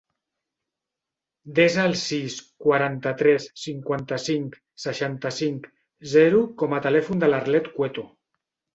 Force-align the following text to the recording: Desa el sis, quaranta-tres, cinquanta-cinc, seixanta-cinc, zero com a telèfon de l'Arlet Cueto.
Desa 1.59 1.85
el 1.89 1.93
sis, 2.05 2.39
quaranta-tres, 2.69 3.47
cinquanta-cinc, 3.67 4.59
seixanta-cinc, 4.89 5.71
zero 6.19 6.45
com 6.65 6.79
a 6.81 6.85
telèfon 6.91 7.27
de 7.27 7.35
l'Arlet 7.35 7.75
Cueto. 7.81 8.13